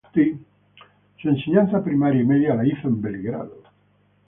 [1.21, 3.61] Su enseñanza primaria y media la hizo en Belgrado.